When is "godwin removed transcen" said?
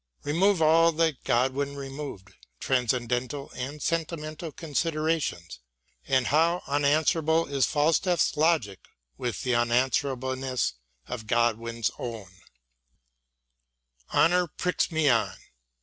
1.23-3.07